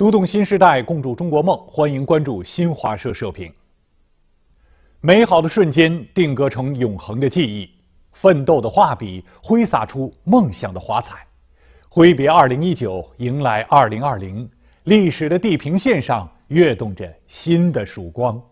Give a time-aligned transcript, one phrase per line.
[0.00, 1.54] 读懂新时代，共筑中国梦。
[1.66, 3.52] 欢迎关注新华社社评。
[5.02, 7.70] 美好的瞬间定格成永恒的记忆，
[8.12, 11.26] 奋斗的画笔挥洒出梦想的华彩。
[11.90, 14.50] 挥别二零一九，迎来二零二零，
[14.84, 18.42] 历史的地平线上跃动着新的曙光。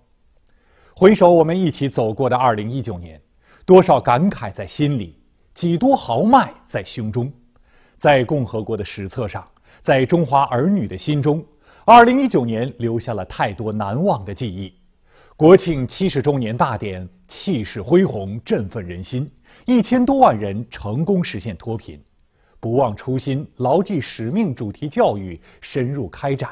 [0.95, 3.19] 回首我们一起走过的二零一九年，
[3.65, 5.19] 多少感慨在心里，
[5.55, 7.33] 几多豪迈在胸中，
[7.96, 9.43] 在共和国的史册上。
[9.80, 11.45] 在中华儿女的心中，
[11.84, 14.73] 二零一九年留下了太多难忘的记忆。
[15.37, 19.30] 国庆七十周年大典气势恢宏，振奋人心，
[19.66, 22.01] 一千多万人成功实现脱贫。
[22.61, 26.50] 不忘初心，牢记使命，主题教育深入开展。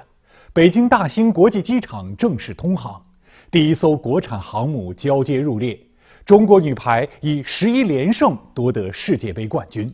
[0.52, 3.04] 北京大兴国际机场正式通航，
[3.50, 5.78] 第一艘国产航母交接入列。
[6.24, 9.92] 中国女排以十一连胜夺得世界杯冠军。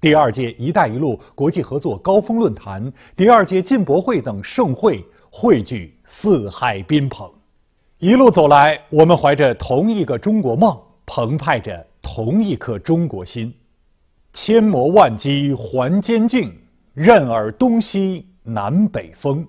[0.00, 7.28] 第二届“一带一路”国际合作高峰论坛、第二届进博会等盛会汇聚四海宾朋，
[7.98, 13.52] 一路走来，我们怀着同一个中国梦，澎湃着同一颗中国心。
[14.32, 16.56] 千磨万击还坚劲，
[16.94, 19.44] 任尔东西南北风。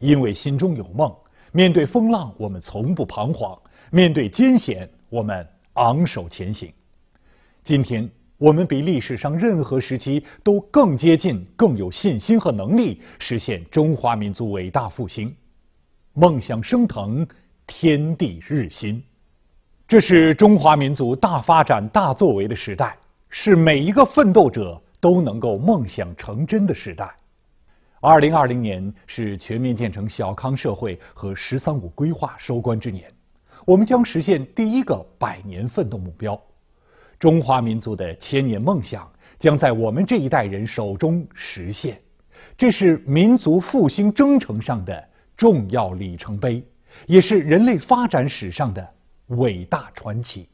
[0.00, 1.10] 因为心中有梦，
[1.50, 3.58] 面对风浪我们从不彷徨，
[3.90, 6.70] 面对艰险我们昂首前行。
[7.62, 8.06] 今天。
[8.42, 15.32] 我们比历史上任何时期都更接近、更有信心和能力实现中华民族伟大复兴，
[16.14, 17.24] 梦想升腾，
[17.68, 19.00] 天地日新。
[19.86, 27.14] 这是中华民族大发展、大作为的时代，是每一个奋斗者都能够梦想成真的时代。
[28.00, 33.08] 二零二零年是全面建成小康社会和“十三五”规划收官之年，
[33.64, 36.36] 我们将实现第一个百年奋斗目标。
[37.22, 42.02] 中华民族的千年梦想将在我们这一代人手中实现，
[42.58, 46.60] 这是民族复兴征程上的重要里程碑，
[47.06, 48.94] 也是人类发展史上的
[49.26, 50.48] 伟大传奇。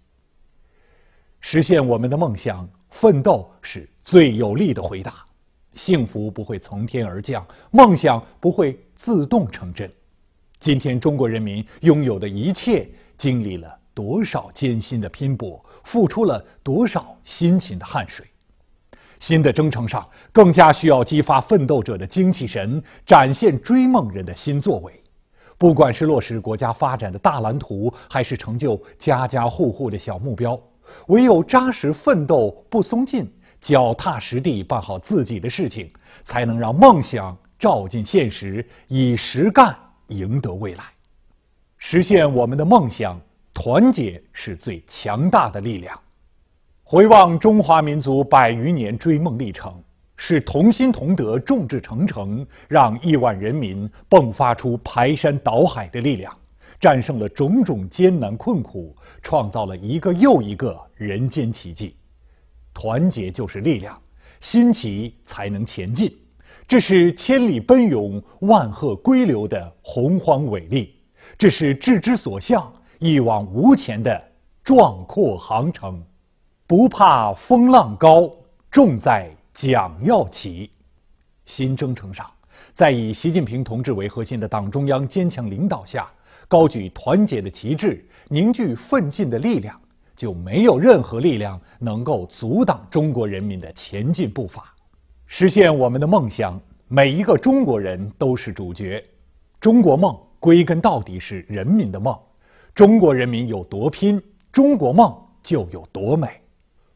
[1.40, 5.24] 实现我们的梦想，奋斗是最有力的回答。
[5.72, 9.90] 幸福不会从天而降，梦想不会自动成真。
[10.60, 12.86] 今天，中国人民拥有的一切，
[13.16, 13.74] 经历了。
[13.98, 18.24] 多少艰辛的拼搏，付出了多少辛勤的汗水。
[19.18, 25.02] 新的征程上，更加需要激发奋斗者的精气神，展现追梦人的新作为。
[25.58, 30.56] 不管是落实国家发展的大蓝图，还是成就家家户户的小目标，
[31.08, 33.28] 唯有扎实奋斗不松劲，
[33.60, 35.90] 脚踏实地办好自己的事情，
[36.22, 39.76] 才能让梦想照进现实，以实干
[40.06, 40.84] 赢得未来，
[41.78, 43.20] 实现我们的梦想。
[43.60, 46.00] 团结是最强大的力量。
[46.84, 49.82] 回望中华民族百余年追梦历程，
[50.16, 56.32] 是同心同德、众志成城，让亿万人民迸发出排山倒海的力量，
[56.78, 61.96] 战胜了种种艰难困苦，创造了一个又一个人间奇迹。
[62.72, 64.00] 团结就是力量，
[64.40, 66.16] 新奇才能前进。
[66.68, 70.94] 这是千里奔涌、万壑归流的洪荒伟力，
[71.36, 72.72] 这是志之所向。
[72.98, 74.20] 一往无前的
[74.64, 76.02] 壮阔航程，
[76.66, 78.28] 不怕风浪高，
[78.72, 80.68] 重在桨要齐。
[81.44, 82.28] 新征程上，
[82.72, 86.10] 在以习近平同志为核心的党中央坚强领导下，
[86.48, 89.80] 高举团结的旗帜，凝聚奋进的力量，
[90.16, 94.74] 就没有任何力量能够阻挡中国人民的前进步伐。
[95.26, 99.00] 实现我们的梦想，每一个中国人都是主角。
[99.60, 102.18] 中国梦归根到底是人民的梦。
[102.78, 104.22] 中国人民有多拼，
[104.52, 105.12] 中国梦
[105.42, 106.28] 就有多美。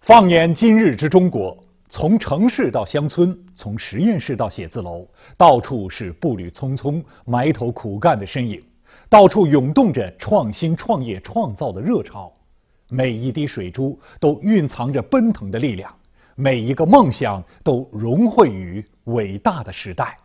[0.00, 5.04] 放眼今日之中国，从城市到乡村，从实验室到写字楼，
[5.36, 8.62] 到处是步履匆匆、埋头苦干的身影，
[9.08, 12.32] 到处涌动着创新创业创造的热潮。
[12.88, 15.92] 每一滴水珠都蕴藏着奔腾的力量，
[16.36, 20.16] 每一个梦想都融汇于伟大的时代。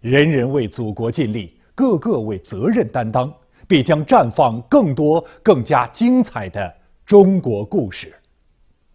[0.00, 3.32] 人人为祖国尽力，个个为责任担当。
[3.72, 6.70] 必将绽放更多更加精彩的
[7.06, 8.14] 中国故事。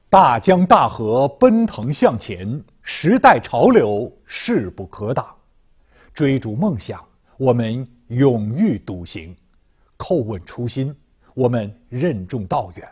[0.08, 5.36] 大江大河奔腾向前，时代潮流势不可挡。
[6.14, 7.04] 追逐梦想，
[7.38, 9.34] 我们勇于笃行；
[9.98, 10.96] 叩问初心，
[11.34, 12.88] 我们任重道远。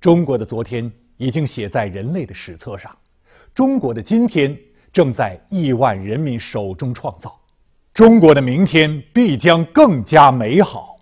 [0.00, 2.96] 中国的昨天已经写在人类的史册上，
[3.52, 4.58] 中国的今天
[4.90, 7.38] 正在亿万人民手中创造。
[7.96, 10.95] 中国的明天必将更加美好。